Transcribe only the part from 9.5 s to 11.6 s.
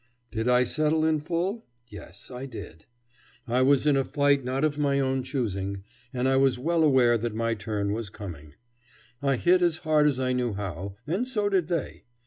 as hard as I knew how, and so